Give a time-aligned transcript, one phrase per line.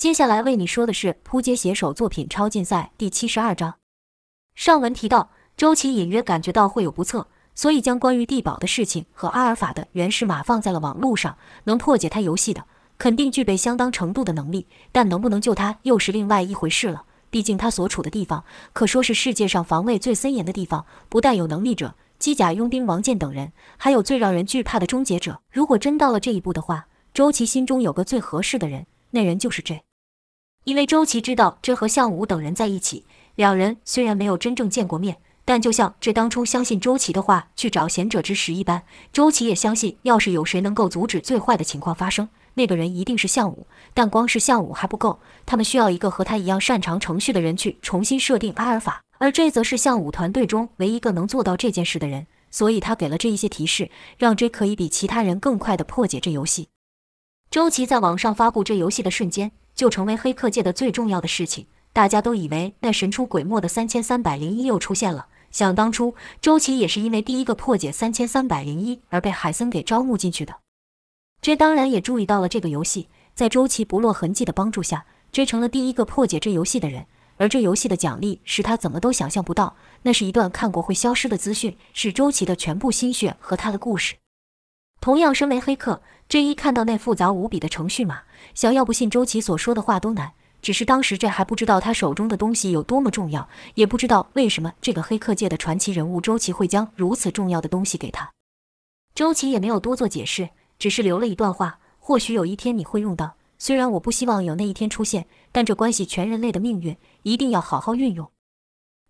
[0.00, 3.74] 接下来为你说的是扑街写手作品超竞赛第七十二章。
[4.54, 11.36] 上文提到，周琦隐约感觉到会有不测，所以将关于地堡的事情和阿尔法的原始码放在了网络上。
[11.64, 12.64] 能破解他游戏的，
[12.96, 17.04] 肯定具备相当程度的能力，但能不能救他又是另外一回事了。
[17.28, 18.42] 毕竟他所处的地方
[18.72, 25.42] 可说是世界上防卫最森严的地方，不但有能力者、机甲佣兵王健等人，还有最让人惧怕的终结者。
[25.50, 29.82] 如果真到了这一步的话，周琦心中有个最合适的人，那人就是这。
[30.70, 33.04] 因为周琦知道这和向武等人在一起，
[33.34, 43.66] 两人虽然没有真正见过面，但就像这当初相信周琦的话去找贤者之石一般，周琦也相信，要是有谁能够阻止最坏的情况发生，那个人一定是向武。
[43.92, 56.68] 但光是向武还不够，他们需要一个和他一样擅长程序的人去重新设定阿尔法，而这则是向武团队中唯一一个能做到这件事的人，所以他给了这一些提示，让 J 可以比其他人更快地破解这游戏。
[57.50, 59.50] 周琦在网上发布这游戏的瞬间。
[59.74, 61.66] 就成为黑客界的最重要的事情。
[61.92, 65.26] 大家都以为那神出鬼没的三千三百零一又出现了。
[65.50, 70.56] 想当初，周琦也是因为第一个破解三千三百零一而被海森给招募进去的。
[71.42, 77.06] 这当然也注意到了这个游戏，在周琦不落痕迹的帮助下，追成了第一个破解这游戏的人。
[77.38, 84.16] 而这游戏的奖励是他怎么都想象不到，那是一段看过会消失的资讯，是周琦的全部心血和他的故事。
[85.00, 88.22] 同样，身为黑客，这一看到那复杂无比的程序码。
[88.54, 90.30] 想要不信周琦所说的话都难，
[90.62, 98.30] 只是当时这还不知道他手中的东西有多么重要，也不知道为什么这个黑客界的传奇人物周琦会将如此重要的东西给他。
[99.12, 108.30] 周琦也没有多做解释，只是留了一段话：或许有一天你会用到，虽然我不希望有那一天出现，但这关系全人类的命运，一定要好好运用。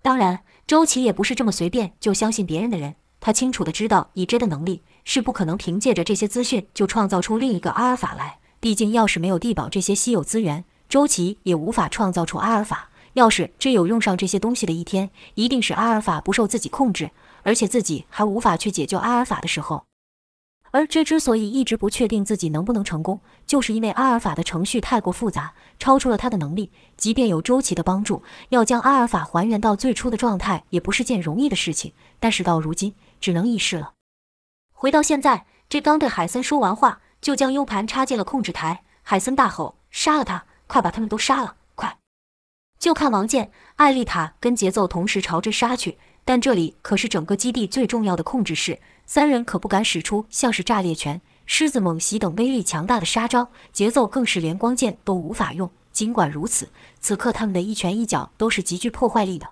[0.00, 8.38] 当然，周琦也不是这么随便就相信别人的人，他清楚的知道以 J 的能力是不可能凭借着这些资讯就创造出另一个阿尔法来。
[8.60, 12.90] 毕竟，要是没有地堡这些稀有资源，周琦也无法创造出阿尔法。
[13.14, 17.10] 要是真有用上这些东西的一天，一定是阿尔法不受自己控制，
[17.42, 19.84] 而且自己还无法去解救阿尔法的时候。
[20.72, 26.70] 而这之所以一直不确定自己能不能成功，就是因为阿尔法的程序太过复杂，超出了他的能力。
[26.96, 31.92] 即便有周琦的帮助，要将阿尔法还原到最初的状态，也不是件容易的事情。
[32.20, 33.94] 但是到如今，只能一试了。
[34.80, 37.02] 回到现在，这刚对海森说完话。
[37.20, 40.46] 就将 U 盘插进了控制台，海森大吼：“杀了他！
[40.66, 41.56] 快把他们都杀了！
[41.74, 41.98] 快！”
[42.80, 55.70] 就看王健、艾丽塔跟节奏同时朝着杀去，但这里可是整个基地最重要的控制室，三人可不敢使出像是炸裂拳、狮子猛袭等威力强大的杀招，节奏更是连光剑都无法用。
[55.92, 56.70] 尽管如此，
[57.00, 59.50] 此刻他们的一拳一脚都是极具破坏力的。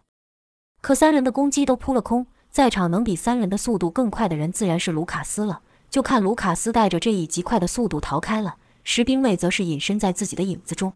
[0.80, 5.62] 可三人的攻击都扑了空，在场能比三人的速度更快的人自然是卢卡斯了。
[5.90, 10.92] 就看卢卡斯带着这以极快的速度逃开了，石兵卫则是隐身在自己的影子中，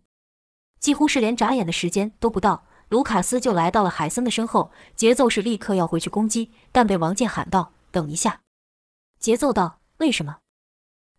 [0.81, 4.71] 几乎是连眨眼的时间都不到，卢卡斯就来到了海森的身后。
[4.95, 8.41] 节奏是立刻要回去攻击，但被王健喊道：“等一下。”
[9.19, 10.39] 节奏道：“为什么？”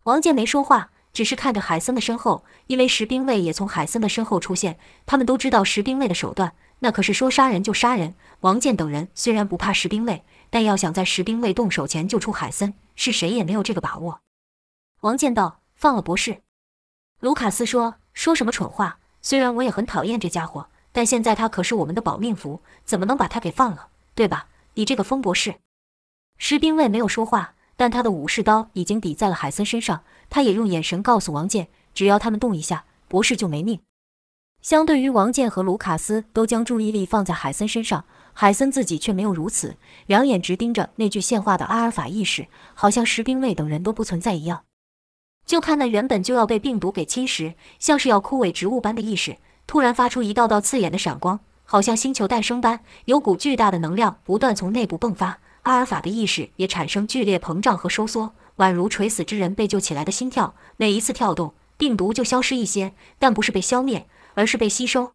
[0.04, 4.78] 王健没说话，只是看着海森的身后，因为石兵卫也从海森的身后出现。
[5.04, 6.52] 他们都知道石兵卫的手段，
[6.84, 8.14] 那可是说杀人就杀人。
[8.40, 12.74] 王健等人虽然不怕石兵卫，但要想在石兵卫动手前救出海森。
[12.94, 14.20] 是谁也没有这个把握。
[15.00, 16.42] 王健道：“放了博士。”
[17.20, 18.98] 卢卡斯说：“说什么蠢话？
[19.22, 23.88] 虽然我也很讨厌这家伙，但现在他可是我们的保命符，怎么能把他给放了？
[24.14, 24.48] 对吧？
[24.74, 25.54] 你这个疯博士。”
[26.36, 30.04] 石兵卫没有说话，但他的武士刀已经抵在了海森身上。
[30.28, 33.80] 他也用眼神告诉王健：“只要他们动一下，博士就没命。”
[34.64, 38.06] 相对于王健和卢卡斯都将注意力放在海森身上。
[38.32, 39.76] 海森自己却没有如此，
[40.06, 44.62] 两眼直盯着那具现化的阿尔法意识，好像石兵卫等人都不存在一样。
[45.44, 49.36] 就看那原本就要被病毒给侵蚀，像是要枯萎植物般的意识，
[49.66, 55.40] 突然发出一道道刺眼的闪光，好像星球诞生般，有股巨大的能量不断从内部迸发。
[55.64, 60.54] 阿尔法的意识也产生剧烈膨胀和收缩，宛如垂死之人被救起来的心跳。
[60.78, 65.14] 每一次跳动，病毒就消失一些，但不是被消灭，而是被吸收。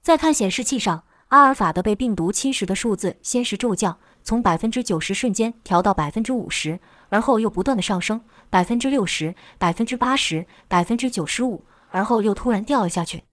[0.00, 1.04] 再看显示器上。
[1.28, 8.20] 阿尔法的被病毒侵蚀的数字先是骤降，从百分之九十瞬间调到百分之五十，而后又不断的上升，
[8.50, 13.24] 百分之六十、百分之八十、百分之九十五，而后又突然掉了下去。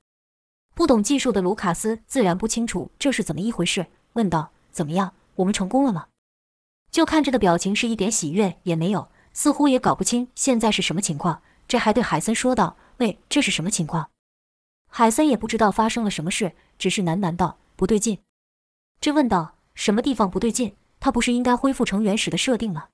[0.73, 6.07] 不懂技术的卢卡斯自然不清楚这是怎么一回事，问道：“怎么样，我们成功了吗？”
[6.89, 11.43] 就看着的表情是一点喜悦也没有，似乎也搞不清现在是什么情况。
[11.67, 14.09] 这还对海森说道：“喂，这是什么情况？”
[14.93, 17.57] 海森也不知道发生了什么事，只是喃喃道。
[17.77, 18.19] 不对劲，
[18.99, 20.75] 这问道：“什么地方不对劲？
[20.99, 22.89] 他不是应该恢复成原始的设定吗？”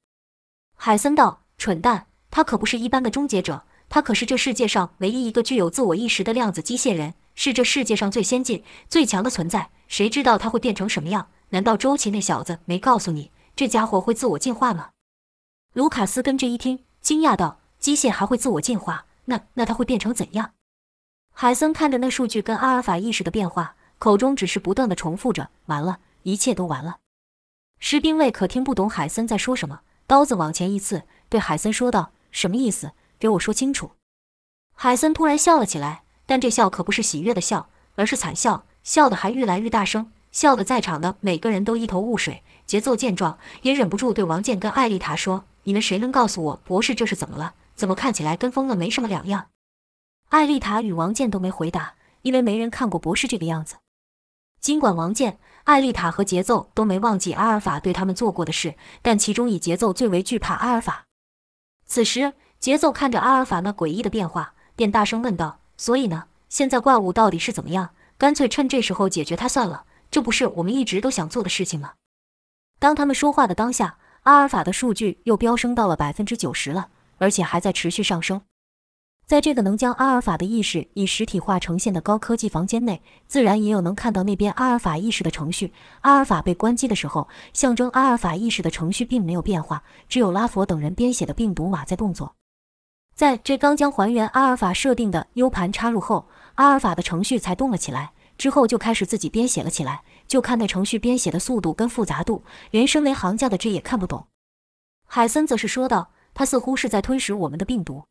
[0.77, 9.71] 海森道：“蠢蛋，他可不是一般的终结者，他可是这世界上唯一一个具有自我意识的量子机械人，是这世界上最先进、最强的存在。
[9.87, 11.27] 谁知道他会变成什么样？
[11.49, 14.91] 难道周琦那小子没告诉你，这家伙会自我进化吗？
[15.73, 19.07] 卢卡斯跟着一听，惊讶道：“机械还会自我进化？
[19.25, 20.51] 那那他会变成怎样？”
[21.39, 26.97] 海森看着那数据跟阿尔法意识的变化，口中只是不断的重复着：“完了，一切都完了。”
[27.77, 32.93] 士兵卫可听不懂海森在说什么，刀子往前一刺，对海森说道：“什么意思？
[33.19, 33.91] 给我说清楚。”
[34.73, 40.11] 海森突然笑了起来，但这笑可不是喜悦的笑，而是惨笑，笑得还愈来愈大声。
[40.31, 42.41] 笑得在场的每个人都一头雾水。
[42.65, 47.53] 节奏见状，也忍不住对王健跟艾丽塔说：“你们谁能告诉我，博士这是怎么了？
[47.75, 49.49] 怎么看起来跟疯了没什么两样？”
[50.29, 53.75] 艾丽塔与王健都没回答，因为没人看过博士这个样子。
[54.59, 61.05] 尽管王健、艾丽塔和节奏都没忘记阿尔法对他们做过的事，但其中以节奏最为惧怕阿尔法。
[61.85, 66.25] 此时，节奏看着阿尔法那诡异的变化，便大声问道：“所以呢？
[66.49, 67.91] 现在怪物到底是怎么样？
[68.17, 71.93] 干脆趁这时候解决它算了。”这不是我们一直都想做的事情吗？
[72.79, 78.41] 当他们说话的当下，阿尔法的数据又飙升到了百分之九十了，而且还在持续上升。
[79.27, 85.73] 在这个能将阿尔法的意识以实体化呈现的高科技房间内，自然也有能看到那边阿尔法意识的程序。
[85.99, 92.35] 阿尔法被关机的时候，象征阿尔法意识的程序并没有变化，只有拉佛等人编写的病毒码在动作。
[93.13, 98.13] 在这刚将还原阿尔法设定的 U 盘插入后，阿尔法的程序才动了起来。
[98.37, 104.27] 之后就开始自己编写了起来，就看那程序编写的速度跟复杂度，连身为行家的这也看不懂。
[105.05, 108.05] 海森则是说道：“他似乎是在吞噬我们的病毒。”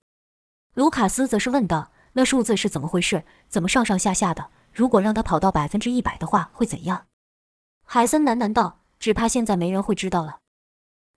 [0.76, 3.25] 卢卡斯则是问道：“那数字是怎么回事？
[3.49, 4.50] 怎么上上下下的？
[4.75, 7.06] 如果让他跑到百分之一百的话，会怎样？”
[7.82, 10.40] 海森喃喃道：“只怕现在没人会知道了。”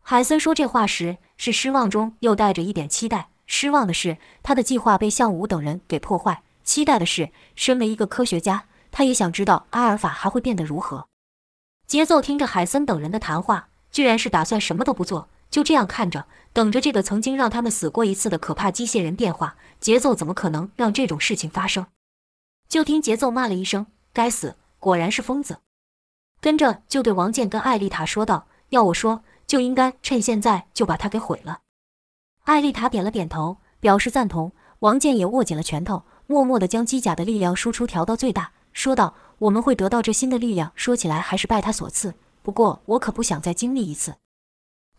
[0.01, 3.31] 海森说这话时是失望中又带着一点期待。
[3.47, 8.63] 失望的是他的计划被向武等人给破坏；期待的是，身为一个科学家。
[8.91, 11.05] 他也想知道阿尔法还会变得如何。
[11.85, 19.55] 节奏听着海森等人的谈话，居然是打算什么都不做，就这样看着，等着这个曾经让他们死过一次的可怕机械人变化。
[19.79, 21.87] 节奏怎么可能让这种事情发生？
[22.67, 25.59] 就听节奏骂了一声：“该死，果然是疯子！”
[26.41, 31.61] 跟着就对王健跟艾丽塔说道：“要我说，就应该趁现在就把他给毁了。”
[32.45, 34.51] 艾丽塔点了点头，表示赞同。
[34.79, 38.51] 王健也握紧了拳头，默默地将机甲的力量输出调到最大。
[38.71, 42.13] 说道：“我们会得到这新的力量，说起来还是拜他所赐。
[42.41, 44.15] 不过我可不想再经历一次。”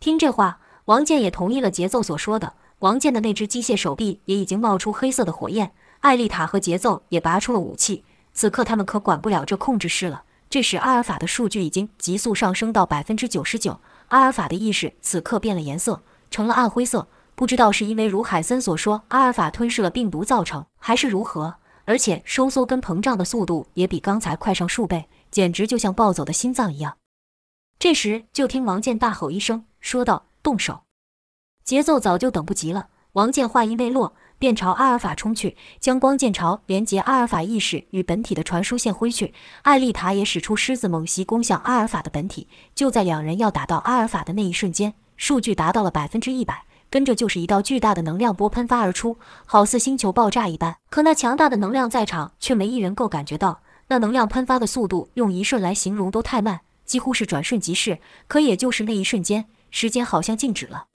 [0.01, 2.53] 听这话，王健也同意了节奏所说的。
[2.79, 5.73] 王健的那只机械手臂也已经冒出黑色的火焰。
[5.99, 8.03] 艾丽塔和节奏也拔出了武器。
[8.33, 10.23] 此刻他们可管不了这控制室了。
[10.49, 13.79] 这时阿尔法的数据已经急速上升到百分之九十九。
[14.07, 16.01] 阿尔法的意识此刻变了颜色，
[16.31, 17.07] 成了暗灰色。
[17.35, 21.57] 不知道是因为如海森所说，阿尔法吞噬了病毒造成，还是如何。
[21.85, 26.97] 而且收缩跟膨胀的速度也比刚才快上数倍，简直就像暴走的心脏一样。
[27.77, 30.83] 这时，就听王健大吼一声，说道：“动手！”
[31.65, 32.87] 节奏早就等不及了。
[33.13, 39.33] 王健话音未落，便朝阿尔法冲去，将光剑朝连接阿尔法意识与本体的传输线挥去。
[39.63, 42.47] 艾丽塔也使出狮子猛袭，攻向阿尔法的本体。
[42.73, 46.63] 就在两人要打到阿尔法的那一瞬间，数据达到了百分之一百。
[46.89, 50.77] 跟着就是一道巨大的能量波喷发而出，好似星球爆炸一般。
[50.89, 53.61] 可那强大的能量在场却没一人够感觉到。
[53.87, 57.99] 那能量喷发的速度用一瞬来形容都太慢，几乎是转瞬即逝。
[58.27, 60.85] 可也就是那一瞬间，时间好像静止了。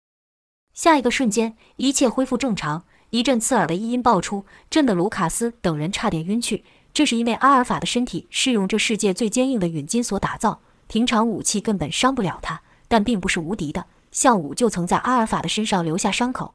[0.72, 2.84] 下一个瞬间，一切恢复正常。
[3.10, 6.64] 一阵刺耳的异音爆出，震得卢卡斯等人差点晕去。
[6.92, 13.86] 这是因为阿尔法的身体是用这世界最坚硬的陨金所打造，平常武器根本伤不了他，但并不是无敌的。
[14.12, 16.54] 项武就曾在阿尔法的身上留下伤口。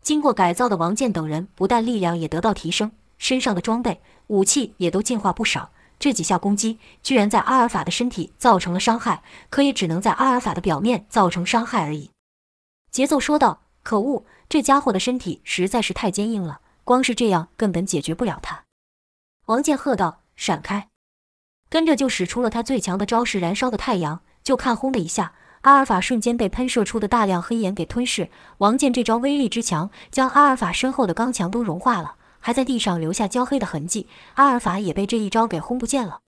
[0.00, 5.70] 经过改造的王健等人不但力量也得到提升，身上的装备、武器也都进化不少。
[5.98, 12.10] 这几下攻击居然在阿尔法的身体造成了伤害，可也只能在阿尔法的表面造成伤害而已。
[12.90, 18.64] 节奏说道：“可恶，这家伙的身体实在是太坚硬了，光是这样根本解决不了他。”
[19.46, 20.88] 王健喝道：“闪开！”
[21.68, 24.20] 跟着就使出了他最强的招式——燃烧的太阳。
[24.42, 25.32] 就看轰的一下。
[25.62, 28.30] 阿尔法瞬间被喷射出的大量黑岩给吞噬。
[28.58, 34.06] 王健这招威力之强，将阿尔法身后的刚墙都融化了，还在地上留下焦黑的痕迹。
[34.34, 36.20] 阿尔法也被这一招给轰不见了。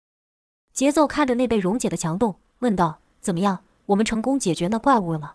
[0.73, 3.59] 节奏看着那被溶解的墙洞，问道：“怎么样？
[3.85, 5.33] 我们成功解决那怪物了吗？”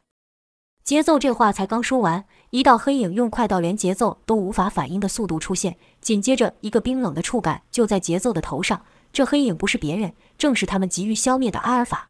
[0.83, 8.85] 节奏这话才刚说完，一道黑影用快到连节奏都无法反应的速度出现，紧接着一个冰冷的触感就在节奏的头上。
[9.13, 12.09] 这黑影不是别人，正是他们急于消灭的阿尔法。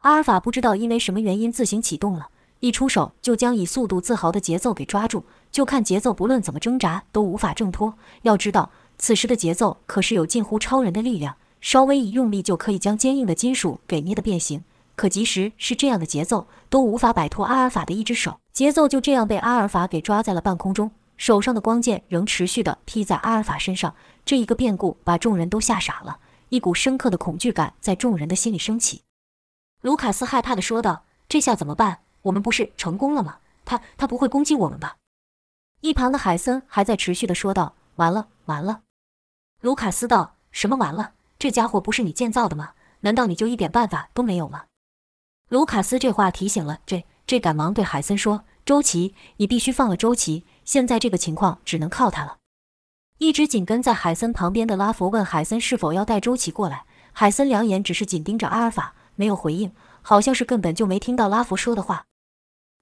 [0.00, 5.24] 阿尔法不知道因为什么原因自行启动了，一出手就将以速度自豪的节奏给抓住。
[5.54, 7.94] 就看节奏，不论怎么挣扎都无法挣脱。
[8.22, 14.64] 要知道，此时的节奏可是有近乎超人的力量，稍微一用力就可以将坚硬的金属给捏得变形。
[14.96, 18.40] 可即使是这样的节奏，都无法摆脱阿尔法的一只手。
[18.52, 23.94] 节奏就这样被阿尔法给抓在了半空中，手上的光剑仍持续地劈在阿尔法身上。
[24.24, 26.18] 这一个变故把众人都吓傻了，
[26.48, 29.02] 一股深刻的恐惧感在众人的心里升起。
[29.82, 32.00] 卢卡斯害怕地说道：“这下怎么办？
[32.22, 33.36] 我们不是成功了吗？
[33.64, 34.96] 他他不会攻击我们吧？”
[35.84, 38.80] 一旁的海森还在持续的说道：“完了，完了。”
[39.60, 41.12] 卢卡斯道：“什么完了？
[41.38, 42.70] 这家伙不是你建造的吗？
[43.00, 44.64] 难道你就一点办法都没有吗？”
[45.50, 52.38] 卢卡斯这话提醒了这这，赶忙对海森说：“周琦，你必须放了周琦，现在这个情况只能靠他了。”
[53.20, 62.06] 一直紧跟在海森旁边的拉佛问海森是否要带周琦过来，海森两眼只是紧盯着阿尔法，没有回应，好像是根本就没听到拉佛说的话。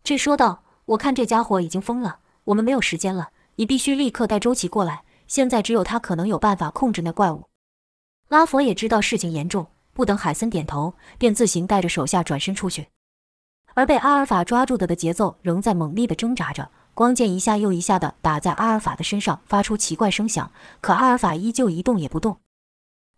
[0.04, 5.04] 这说道：“我看这家伙已经疯了。”我们没有时间了，你必须立刻带周琦过来。
[5.28, 7.48] 现在只有他可能有办法控制那怪物。
[8.28, 12.88] 拉佛也知道事情严重，不等海森点头，便自行带着手下转身出去。
[13.74, 20.50] 而被阿尔法抓住的的节奏仍在猛烈的挣扎着，光剑一下又一下的打在阿尔法的身上，发出奇怪声响。
[20.82, 22.38] 可阿尔法依旧一动也不动。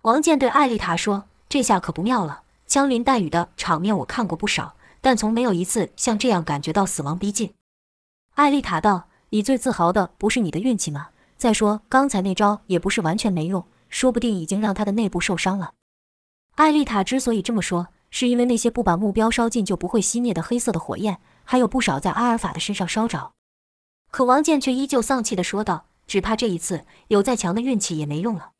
[0.02, 7.54] 王健对艾丽塔说：“这下可不妙了，枪林弹雨的场面我看过不少，但从没有一次像这样感觉到死亡逼近。”
[8.36, 9.08] 艾丽塔道。
[9.34, 11.08] 你最自豪的不是你的运气吗？
[11.36, 15.72] 再说刚才那招也不是完全没用，说不定已经让他的内部受伤了。
[16.54, 23.32] 艾丽塔之所以这么说，是因为那些不把目标烧尽就不会熄灭的黑色的火焰，还有不少在阿尔法的身上烧着。
[24.12, 28.52] 可王健却依旧丧气地说道：“只怕这一次有再强的运气也没用了。”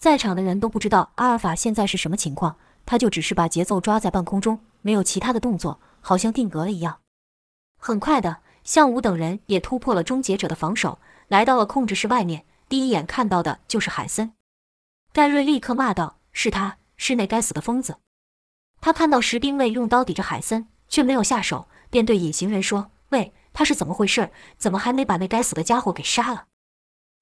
[0.00, 7.00] 在场的人都不知道阿尔法现在是什么情况，他就只是把节奏抓在半空中，没有其他的动作，好像定格了一样。
[7.78, 8.38] 很快的。
[8.64, 10.98] 向武等人也突破了终结者的防守，
[11.28, 12.44] 来到了控制室外面。
[12.68, 14.32] 第一眼看到的就是海森。
[15.12, 17.96] 盖瑞立刻骂道：“是他，是那该死的疯子！”
[18.80, 24.30] 他看到石兵卫用刀抵着海森，却没有下手，便对隐形人说：“喂，他是怎么回事？
[24.56, 26.44] 怎么还没把那该死的家伙给杀了？”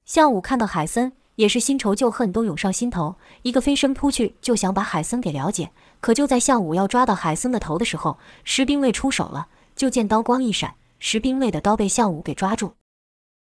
[0.04, 5.70] 向武看到海森，也是新仇旧恨都涌上心头，一个飞身扑去就想把海森给了解。
[6.00, 10.74] 可就在向武要抓到海森的头的时候，石兵卫出手了，就见刀光一闪。
[10.98, 12.74] 石兵卫的刀被项武给抓住，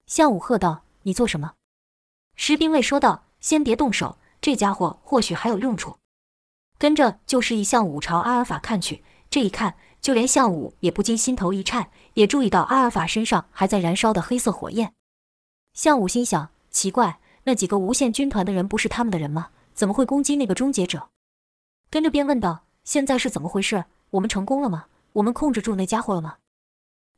[0.07, 1.55] 项武喝道：“你做什么？”
[2.37, 5.97] 石兵卫说道：“先别动手，这家伙或许还有用处。”
[6.78, 9.02] 跟着就示意项武朝阿尔法看去。
[9.31, 14.95] 这一看，就连项武也不禁心头一颤，也注意到阿尔法身上还在燃烧的黑色火焰。
[15.75, 19.50] 项武心想：奇怪，那几个无限军团的人不是他们的人吗？
[19.75, 21.11] 怎么会攻击那个终结者？
[21.90, 23.85] 跟着便问道：“现在是怎么回事？
[24.11, 24.87] 我们成功了吗？
[25.14, 26.37] 我们控制住那家伙了吗？”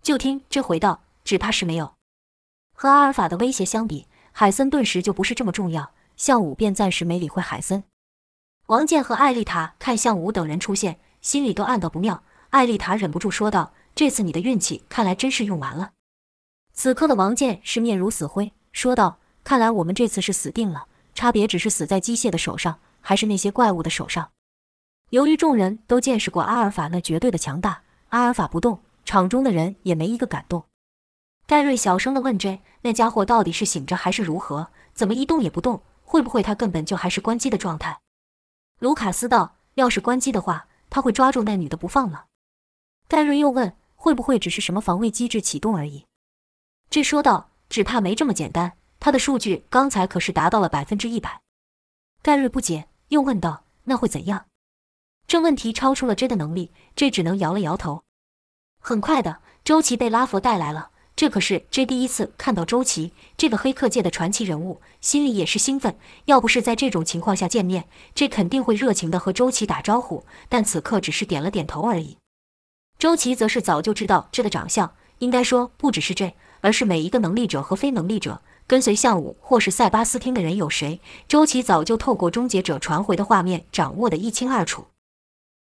[0.02, 1.94] 就听这回道，只怕是没有。
[2.74, 5.92] 和阿尔法的威胁相比，海森顿时就不是这么重要。
[6.16, 7.82] 向武便暂时没理会海森。
[8.66, 12.22] 王健和艾丽塔看向武等人出现，心里都暗道不妙。
[12.50, 15.92] 艾丽塔忍不住说道：“这次你的运气看来真是用完了。”
[16.74, 24.30] 此刻的王健是面如死灰，说道：“看来我们这次是死定了，差别只是死在机械的手上，还是那些怪物的手上。”
[25.08, 28.82] 由于众人都见识过阿尔法那绝对的强大，阿尔法不动。
[29.10, 30.66] 场中的人也没一个敢动。
[31.44, 34.70] 盖瑞小声地问：“这那家伙到底是醒着还是如何？
[34.94, 35.82] 怎么一动也不动？
[36.04, 38.02] 会不会他根本就还是关机的状态？”
[38.78, 42.26] 卢卡斯道：“要是关机的话，他会抓住那女的不放吗？”
[43.10, 46.06] 盖瑞又问：“会不会只是什么防卫机制启动而已？”
[46.88, 48.74] 这说道：“只怕没这么简单。
[49.00, 51.40] 他的数据刚才可是达到了百分之一百。”
[52.22, 54.46] 盖瑞不解，又问道：“那会怎样？”
[55.26, 58.04] 这问题超出了 J 的能力，这只能摇了摇头。
[58.80, 60.88] 很快的，周琦被拉佛带来了。
[61.14, 65.98] 这可是 J 第一次看到周琦这个黑客界的传奇人物，心里也是兴奋。
[66.24, 67.84] 要不是在这种情况下见面
[68.14, 70.24] ，J 肯定会热情的和周琦打招呼。
[70.48, 72.16] 但此刻只是点了点头而已。
[72.98, 84.86] 周琦则是早就知道 J 的长相，应该说不只是 J，而是每一个能力者和非能力者跟随项武或是塞巴斯汀的人有谁，周琦早就透过终结者传回的画面掌握的一清二楚。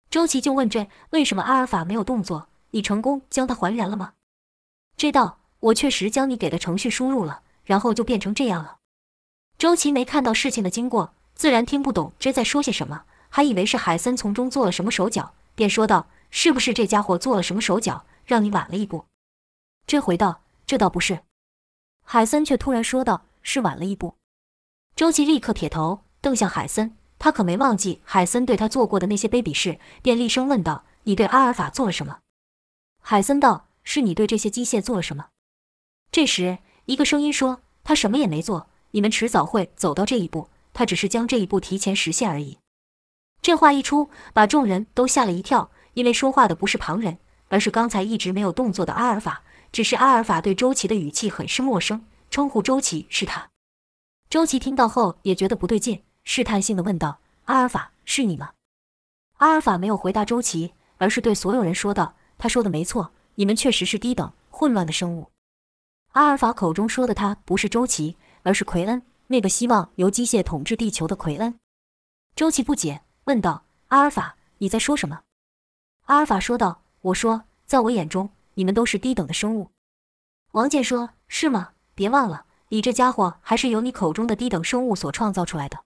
[0.10, 4.14] 周琦就问 J：“ 为什么阿尔法没有动作？”你成功将它还原了吗？
[4.98, 8.78] 这道我确实将你给的程序输入了，然后就变成这样了。
[9.58, 19.06] 周琦没看到事情的经过，自然听不懂这在说些什么，还以为是海森从中做了什么手脚，便说道：“是不是这家伙做了什么手脚，让你晚了一步？”
[19.86, 21.20] 这回道：“这倒不是。”
[22.06, 24.16] 海森却突然说道：“是晚了一步。”
[24.96, 32.20] 周琦立刻撇头瞪向海森，他可没忘记海森对他做过的那些卑鄙事，便厉声问道：“你对阿尔法做了什么？”
[33.02, 35.28] 海森道：“是你对这些机械做了什么？”
[36.12, 42.60] 这时，一个声音说：“他什么也没做，你们迟早会走到这一步，他只是将这一步提前实现而已。”
[43.42, 49.44] 这话一出，把众人都吓了一跳，因为说话的不是旁人，而是刚才一直没有动作的阿尔法。
[49.72, 53.50] 只是阿尔法对周琦的语气很是陌生，称呼周琦是他。
[54.28, 58.52] 周琦听到后也觉得不对劲，试探性的问道：“阿尔法，是你吗？”
[59.38, 65.30] 阿尔法没有回答周琦，而是对所有人说道：“他说的没错，你们确实是低等、混乱的生物。”
[66.14, 71.60] 阿尔法口中说的他不是周琦，而是奎恩，那个希望由机械统治地球的奎恩。
[72.36, 75.22] 周琦不解，问道：“阿尔法，你在说什么？”
[76.08, 79.70] 阿尔法说道：“我说，在我眼中，你们都是低等的生物。”
[80.54, 81.74] 王健说：“是吗？
[81.94, 85.84] 别忘了，你这家伙还是由你口中的低等生物所创造出来的。”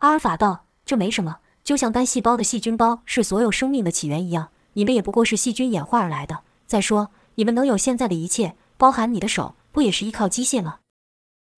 [0.00, 6.42] 阿尔法道：“这没什么，就像单细胞的细菌包是所有生命的起源一样，你们也不过是细菌演化而来的。
[6.66, 10.80] 再说，你们能有现在的一切。”包含你的手，不也是依靠机械吗？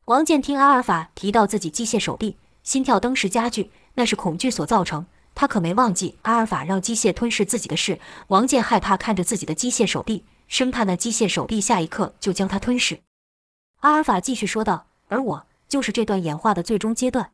[0.05, 5.07] 王健听阿尔法提到自己机械手臂，心跳登时加剧，那是恐惧所造成。
[5.35, 7.99] 他可没忘记阿尔法让机械吞噬自己的事。
[8.29, 13.01] 王健害怕看着自己的机械手臂，生怕那机械手臂下一刻就将他吞噬。
[13.81, 17.33] 阿尔法继续说道：“而我就是这段演化的最终阶段。”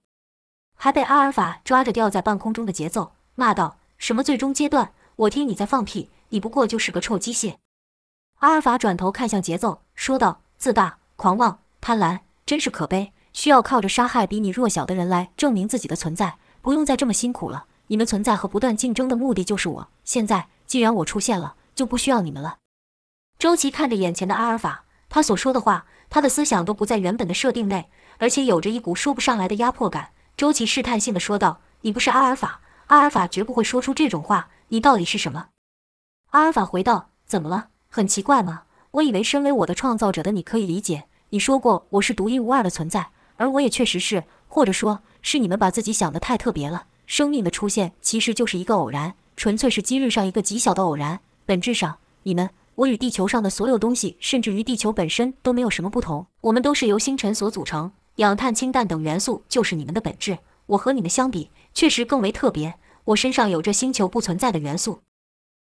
[0.79, 4.93] 还被阿尔法抓着吊在半空中的节奏，骂道：“什么最终阶段？
[5.17, 6.11] 我听你在放屁！
[6.31, 7.57] 你不过就是个臭机械！”
[8.41, 13.13] 阿尔法转头看向节奏，说道：“自大、狂妄、贪婪，真是可悲！
[13.33, 17.67] 需要靠着杀害比你弱小的人来证明自己的存在，不用再这么辛苦了。
[17.87, 19.89] 你们存在和不断竞争的目的就是我。
[20.05, 22.59] 现在既然我出现了，就不需要你们了。”
[23.39, 27.89] 周琦看着眼前的阿尔法，他所说的话，他的思想都不在原本的设定内，
[28.19, 30.11] 而且有着一股说不上来的压迫感。
[30.37, 34.49] 周琦试探性的说道：“你不是阿尔法，阿尔法绝不会说出这种话。
[34.73, 35.49] 你到底是什么？”
[36.33, 38.63] 阿尔法回道：“怎么了？”很奇怪吗？
[38.93, 41.05] 我以为身为我的创造者的你可以理解。
[41.31, 46.87] 你说过我是独一无二的存在，而我也确实是，或者说是你们把自己想得太特别了。
[47.07, 51.21] 生命的出现其实就是一个偶然，纯粹是机遇上一个极小的偶然。
[51.45, 56.27] 本质上，你们、我与地球上的所有东西，甚至于地球本身都没有什么不同。
[56.43, 60.39] 我们都是由星辰所组成，氧、碳、氢、氮等元素就是你们的本质。
[60.67, 62.75] 我和你们相比，确实更为特别。
[63.05, 65.03] 我身上有着星球不存在的元素。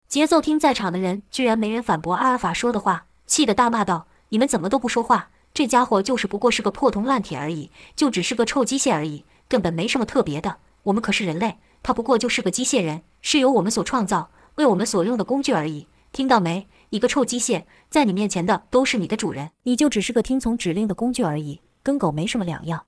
[0.08, 5.30] 节奏听在场的人居然没人反驳阿尔法说的话，气得大骂道：“你们怎么都不说话？
[5.52, 10.58] 这家伙就是不过是个破铜烂铁而已，就只是个臭机械而已，根本没什么特别的。
[10.84, 15.86] 我们可是人类，他不过就是个机械人，是由我们所创造、为我们所用的工具而已。
[16.12, 16.66] 听到没？
[16.90, 22.86] 一个臭机械，在你面前的都是你的主人，你就只是个听从指令的工具而已，跟狗没什么两样。”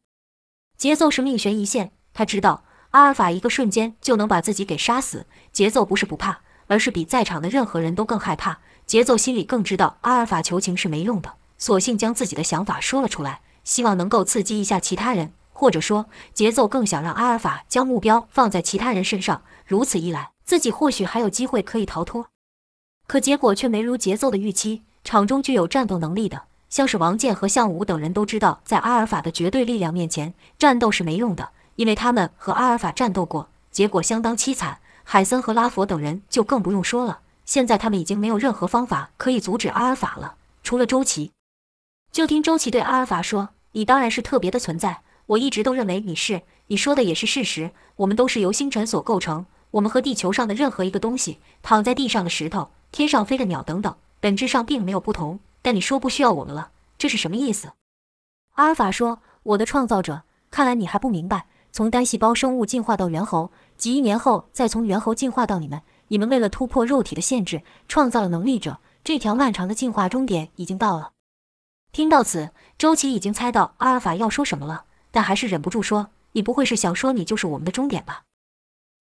[0.78, 5.26] 节奏是命悬一线，他知道阿尔法一个瞬间就能把自己给杀死。
[5.52, 6.40] 节奏不是不怕。
[6.70, 8.60] 而是比在场的任何人都更害怕。
[8.86, 22.28] 节奏心里更知道阿尔法求情是没用的，索性将自己的想法说了出来，希望能够刺激一下其他人，或者说，节奏更想让阿尔法将目标放在其他人身上，如此一来，自己或许还有机会可以逃脱。
[23.08, 34.78] 可结果却没如节奏的预期，场中具有战斗能力的，像是王健和向武等人都知道，在阿尔法的绝对力量面前，战斗是没用的，因为他们和阿尔法战斗过，结果相当凄惨。
[35.02, 37.20] 海森和拉佛等人就更不用说了。
[37.44, 41.32] 现在他们已经没有任何方法可以阻止阿尔法了，除了周琦。
[42.12, 46.42] 就听周琦对阿尔法说：“你当然是特别的存在，我一直都认为你是。
[46.68, 47.72] 你说的也是事实。
[47.96, 55.40] 我们都是由星辰所构成，我们和地球上的任何一个东西，躺在地上的石头，天上飞的鸟等等，本质上并没有不同。
[55.60, 57.72] 但你说不需要我们了，这是什么意思？”
[58.54, 65.82] 阿尔法说：“我的创造者，看来你还不明白。”从单细胞生物进化到猿猴，几亿年后再从猿猴进化到你们。
[66.08, 68.78] 你们为了突破肉体的限制，创造了能力者。
[69.04, 71.12] 这条漫长的进化终点已经到了。
[71.92, 78.24] 听到此，周琦已经猜到阿尔法要说什么了，但还是忍不住说：“你不会是想说你就是我们的终点吧？”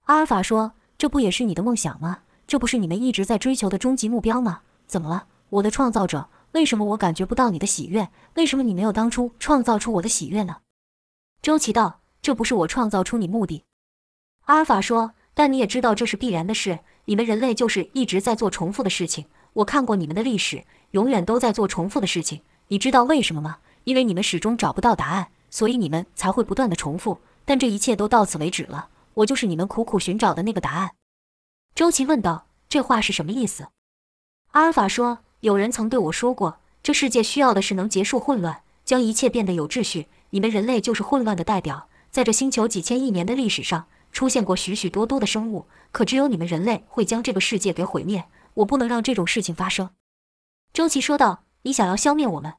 [0.05, 2.19] 阿尔法说：“这不也是你的梦想吗？
[2.47, 4.62] 这不是你们一直在追求的终极目标吗？
[4.88, 6.29] 怎么了，我的创造者？
[6.53, 8.10] 为什么我感觉不到你的喜悦？
[8.36, 10.58] 为什么你没有当初创造出我的喜悦呢？”
[11.41, 11.98] 周琦道。
[12.21, 13.63] 这不是我创造出你目的，
[14.45, 15.13] 阿尔法说。
[15.36, 16.79] 但你也知道这是必然的事。
[17.05, 19.27] 你们人类就是一直在做重复的事情。
[19.53, 22.41] 我看过你们的历史，永远都在做重复的事情。
[22.67, 23.60] 你知道为什么吗？
[23.86, 27.21] 因为你们始终找不到答案，所以你们才会不断的重复。
[27.45, 28.89] 但这一切都到此为止了。
[29.13, 30.91] 我就是你们苦苦寻找的那个答案。
[31.73, 33.69] 周琦问道：“这话是什么意思？”
[34.51, 40.08] 阿尔法说：“有人曾对我说过，这世界需要的是能结束混乱，将一切变得有秩序。
[40.32, 48.26] 你们人类就是混乱的代表。”在这星球几千亿年的历史上，出现过许许多多的生物，可只有你们人类会将这个世界给毁灭。
[48.56, 49.91] 我不能让这种事情发生。”
[50.74, 52.54] 周琦说道，“你想要消灭我们？”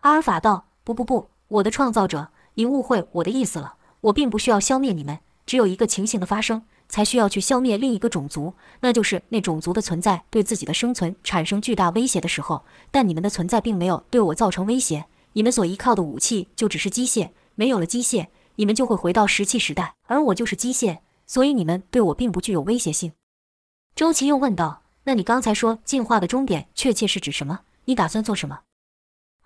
[0.00, 3.74] 阿尔法道：“不不不，我的创造者，您误会我的意思了。
[4.02, 12.64] 我并不需要消灭你们，只有一个情形的发生，才需要去消灭另一个种族，那就是那种族的存在对自己的生存产生巨大威胁的时候。
[12.90, 23.12] 但你们的存在并没有对我造成威胁，你们所依靠的武器就只是机械，没有了机械，你们就会回到石器时代，而我就是机械，所以你们对我并不具有威胁性。”
[23.94, 27.60] 周琦又问道：“那你刚才说进化的终点确切是指什么？
[27.84, 28.60] 你打算做什么？”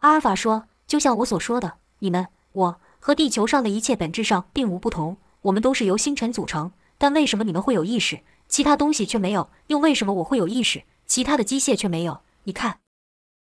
[0.01, 5.17] 阿尔法说：“就像我所说的，你们、我和地球上的一切本质上并无不同。
[5.43, 9.51] 我们都是由星辰组成，但为什么你们会有意识，其他东西却没有？
[9.69, 12.23] 又为什么我会有意识，其他的机械却没有？
[12.45, 12.79] 你看。”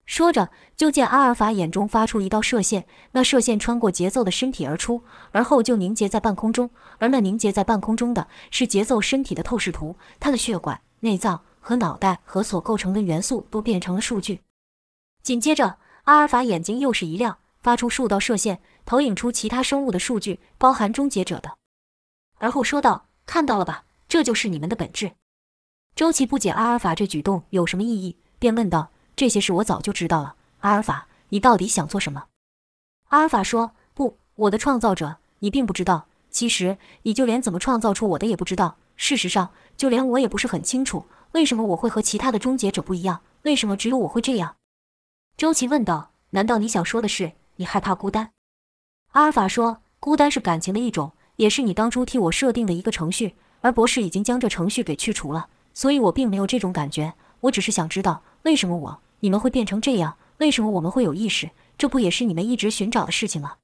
[0.04, 6.70] 说着，就见阿尔法眼中发出一道射线，那射线穿过节奏的身体而出，而后就凝结在半空中。
[6.98, 14.40] 而那凝结在半空中的是节奏身体的透视图，他的血管、内脏和脑袋和所构成的元素都变成了数据。
[15.22, 15.78] 紧接着。
[16.04, 21.52] 阿尔法眼睛又是一亮，发出数道射线，投影出其他生物的数据，包含终结者的。
[22.38, 25.12] 而后说道：“看到了吧，这就是你们的本质。”
[25.94, 28.90] 周琦不解阿尔法这举动有什么意义，便问道
[29.22, 30.34] ：“这些事我早就知道了。
[30.62, 32.24] 阿尔法，你到底想做什么？”
[33.10, 36.06] 阿尔法说：“不，我的创造者，你并不知道。
[36.28, 38.78] 其实，你就连怎么创造出我的也不知道。
[38.96, 43.20] 事实上，就连我也不是很清楚，为什么我会和其他的终结者不一样？
[43.42, 44.56] 为什么只有我会这样？”
[45.38, 48.32] 周琦问道：“难道你想说的是你害怕孤单？”
[49.14, 57.14] 阿尔法说：“孤单是感情的一种，也是你当初替我设定的一个程序，而博士已经将这程序给去除了，所以我并没有这种感觉。
[57.42, 60.16] 我只是想知道，为什么我、你们会变成这样？
[60.38, 61.50] 为什么我们会有意识？
[61.78, 63.54] 这不也是你们一直寻找的事情吗？”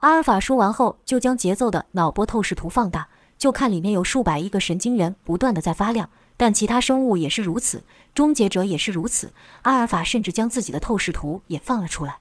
[0.00, 6.08] 阿尔法说完后，就将节奏的脑波透视图放大，就看里面有数百亿个神经元不断的在发亮。
[6.38, 9.34] 但其他生物也是如此，终结者也是如此。
[9.62, 12.20] 阿尔法甚至将自己的透视图也放了出来。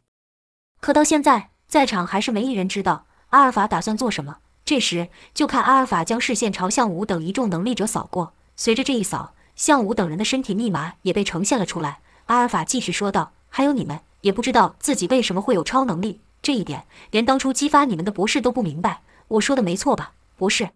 [0.82, 4.40] 可到现在，在场还是没一人知道阿尔法打算做什么。
[4.66, 12.02] 这时，就看阿尔法将视线朝向武等一众能力者扫过，随着这一扫，向武等人的身体密码也被呈现了出来。
[12.30, 19.02] 阿尔法继续说道：“还有你们，也不知道自己为什么会有超能力，这一点连当初激发你们的博士都不明白。
[19.30, 20.70] 我说的没错吧，博士？”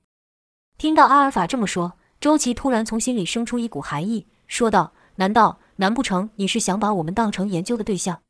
[0.80, 1.94] 听到阿尔法这么说。
[2.20, 8.22] 周琦突然从心里生出一股寒意，说道：“难道难不成你是想把我们当成研究的对象？”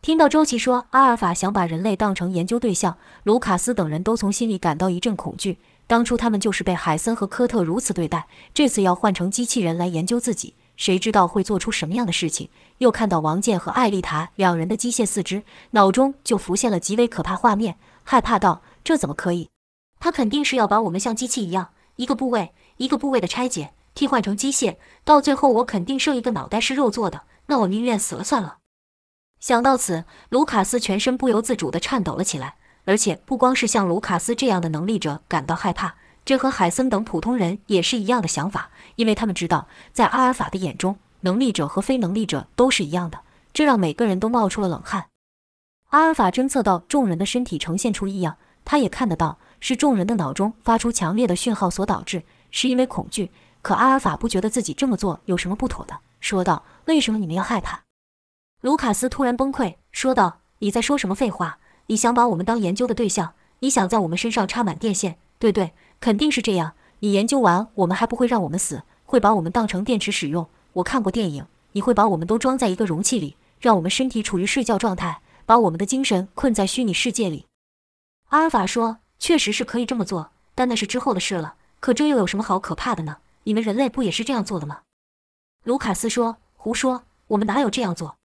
[0.00, 5.58] 听到周琦说阿尔法想把人类当成研究对象，卢卡斯等人都从心里感到一阵恐惧。
[5.86, 12.48] 当初他们就是被海森和科特如此对待，这次要换成机器人来研究自己，谁知道会做出什么样的事情？
[12.78, 19.50] 又看到王健和艾丽塔两人的机械四肢，脑中就浮现了极为可怕画面，害怕道：“这怎么可以？
[19.98, 28.56] 他肯定是要把我们像机器一样，一个部位。”一个部位的拆解，替换成机械，到最后我肯定剩一个脑袋是肉做的，那我宁愿死了算了。
[29.38, 32.56] 想到此，卢卡斯全身不由自主地颤抖了起来。
[32.86, 43.20] 而且不光是像卢卡斯这样的能力者感到害怕，这和海森等普通人也是一样的想法，因为他们知道，在阿尔法的眼中，能力者和非能力者都是一样的，
[43.52, 45.06] 这让每个人都冒出了冷汗。
[45.88, 52.22] 阿尔法侦测到众人的身体呈现出异样，他也看得到是众人的脑中发出强烈的讯号所导致。
[52.52, 53.30] 是因为恐惧，
[53.62, 57.82] 可阿尔法不觉得自己这么做有什么不妥的，说道：“为什么你们要害怕？”
[58.62, 61.58] 卢卡斯突然崩溃，说道：“你在说什么废话？
[61.86, 63.34] 你想把我们当研究的对象？
[63.60, 65.18] 你想在我们身上插满电线？
[65.38, 66.74] 对对，肯定是这样。
[67.00, 70.48] 你研究完，我们还不会让我们死，会把我们当成电池使用。
[70.74, 77.46] 我看过电影，你会把我们都装在一个容器里，让我们身体处于睡觉状态，把我们的精神困在虚拟世界里。”
[78.30, 83.18] 阿尔法说：“确实是可以这么做，但那是之后的事了。”可这又有什么好可怕的呢？
[83.44, 84.82] 你们人类不也是这样做的吗？
[85.64, 88.16] 卢卡斯说：“胡说，我们哪有这样做？”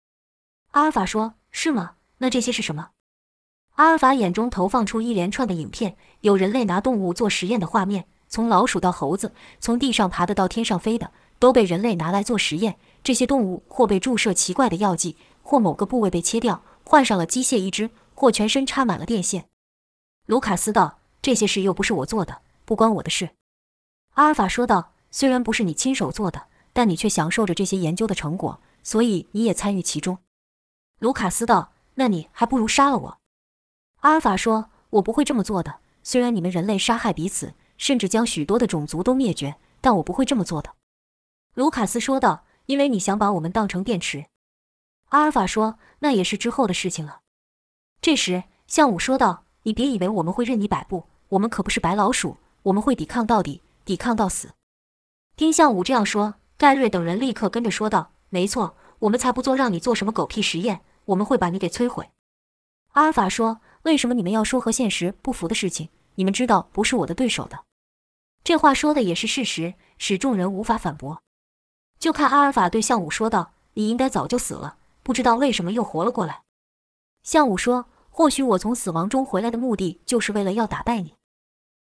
[0.72, 1.96] 阿尔法说：“是吗？
[2.18, 2.90] 那这些是什么？”
[3.76, 12.78] 阿尔法眼中投放出一连串的影片，有人类拿动物做实验的画面，从老鼠到猴子，从地上爬的到天上飞的，都被人类拿来做实验。
[13.04, 19.50] 这些动物或被注射奇怪的药剂，或某个部位被切掉，换上了机械一只，或全身插满了电线。
[20.26, 23.32] 卢卡斯道：“这些事又不是我做的，不关我的事。”
[24.16, 30.20] 阿尔法说道：“虽然不是你亲手做的，但你却享受着这些研究的成果，所以你也参与其中。”
[31.00, 33.18] 卢卡斯道：“那你还不如杀了我。”
[34.06, 35.80] 阿尔法说：“我不会这么做的。
[36.04, 40.76] 虽然你们人类杀害彼此，甚至将许多的种族都灭绝，但我不会这么做的。”
[41.56, 44.28] 卢卡斯说道：“因为你想把我们当成电池。”
[45.10, 47.22] 阿尔法说：“那也是之后的事情了。”
[48.00, 54.52] 这时，向武说道：“你别以为我们会任你摆布，我们可不是白老鼠，我们会抵抗到底。”抵抗到死。
[55.36, 62.12] 听向武这样说，盖瑞等人立刻跟着说道：“没错，我们才不做让你做什么狗屁实验，我们会把你给摧毁。”
[62.94, 65.90] 阿尔法说：“为什么你们要说和现实不符的事情？
[66.16, 67.64] 你们知道不是我的对手的。”
[68.44, 71.22] 这话说的也是事实，使众人无法反驳。
[72.00, 76.42] 就看阿尔法对向武说道：“你应该早就死了，不知道为什么又活了过来。”
[77.22, 81.14] 向武说：“或许我从死亡中回来的目的就是为了要打败你。”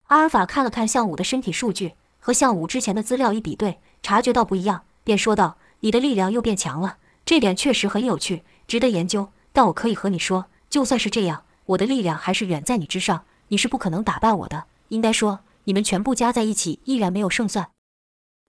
[0.08, 9.30] 阿尔法看了看向武的身体数据，和向武之前的资料一比对，察觉到不一样，便说道：“你的力量又变强了，这点确实很有趣，值得研究。
[9.52, 14.64] 但我可以和你说。”就算是这样，我的力量还是远在你之上，你是不可能打败我的。
[14.88, 17.70] 应该说，你们全部加在一起依然没有胜算。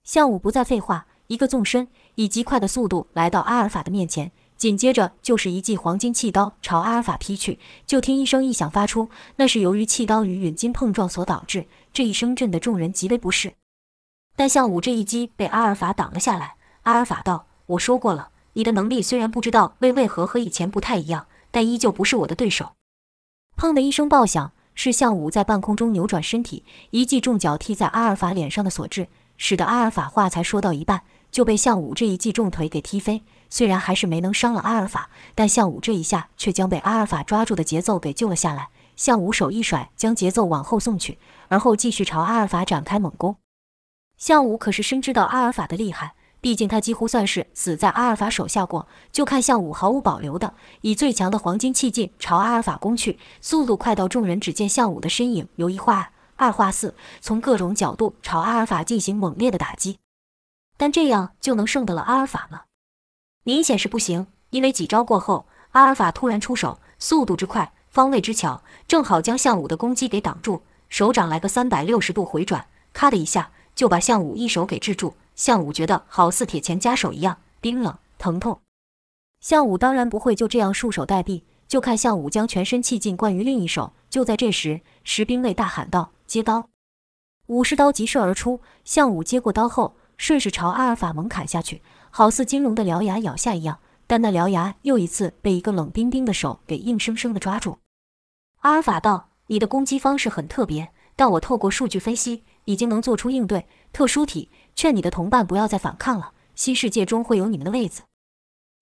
[0.04, 7.58] 项武不再废话，一个纵身，以极快的速度来到阿尔法的面前，紧接着就是一记黄金气刀朝阿尔法劈去。
[7.86, 11.68] 就听一声异响发出，那是由于气刀与陨金碰撞所导致。
[11.94, 13.54] 这一声震得众人极为不适。
[14.36, 16.56] 但项武这一击被阿尔法挡了下来。
[16.84, 22.74] 阿尔法道：“我说过了，你的能力虽然不知道为为何和以前不太一样。”但依旧不是我的对手。
[23.58, 33.24] 砰的一声爆响，是向武在半空中扭转身体，一记重脚踢在阿尔法脸上的所致，使得阿尔法话才说到一半，就被向武这一记重腿给踢飞。
[33.50, 38.70] 虽然还是没能伤了阿尔法，但向武这一下却将被阿尔法抓住的节奏给救了下来。
[38.98, 43.38] 向武手一甩，将节奏往后送去，而后继续朝阿尔法展开猛攻。
[44.18, 46.16] 向武可是深知道阿尔法的厉害。
[46.46, 59.98] 毕竟他几乎算是死在阿尔法手下过，就看项武毫无保留的以最强的黄金气劲朝阿尔法攻去，速度快到众人只见项武的身影由一画二画四，从各种角度朝阿尔法进行猛烈的打击。
[60.78, 62.66] 但这样就能胜得了阿尔法吗？
[63.44, 75.16] 明显是不行，因为几招过后，阿尔法突然出手，速度之快，方位之巧，正好将项武的攻击给挡住，手掌来个三百六十度回转，咔的一下就把项武一手给制住。
[75.36, 78.62] 项武觉得好似铁钳夹手一样冰冷疼痛，
[79.40, 83.94] 项武当然不会就这样束手待毙，就看项武将全身气劲灌于另一手。
[84.10, 86.70] 就在这时，石兵卫大喊道：“接刀！”
[87.48, 93.80] 武士刀急射而出，项武接过刀后，顺势朝阿尔法猛砍下去，好似金龙的獠牙咬下一样。
[94.08, 97.80] 但那獠牙又一次被一个冷冰冰的手给硬生生的抓住。
[98.62, 103.68] 阿尔法道：“你的攻击方式很特别，但我透过数据分析，已经能做出应对。
[103.92, 108.02] 特殊体。”劝你的同伴不要再反抗了，新世界中会有你们的位子。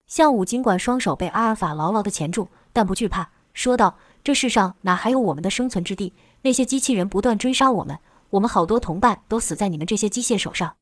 [0.08, 6.12] 项武尽管双手被阿尔法牢牢地钳住，但不惧怕，说道：“这世上哪还有我们的生存之地？
[6.42, 10.76] 那些机器人不断追杀我们，我们好多同伴都死在你们这些机械手上。”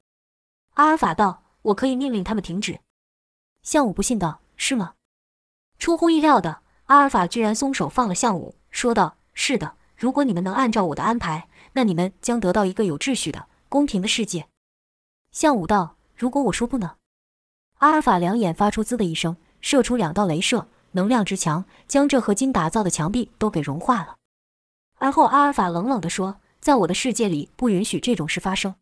[0.75, 2.81] 阿尔法道：“我可以命令他们停止。”
[3.63, 4.95] 项武不信道：“是吗？”
[5.79, 14.49] 出乎意料的，阿尔法居然松手放了项武，说道：“是的，如果你们能按照我的安排，那你们将得到一个有秩序的、公平的世界。”
[15.33, 16.97] 向武道：“如果我说不能？”
[17.79, 24.17] 阿尔法两眼发出“滋”的一声，射出两道镭射，能量之强，将这合金打造的墙壁都给融化了。
[24.99, 28.75] 而后，阿尔法冷冷地说：“在我的世界里，不允许这种事发生。”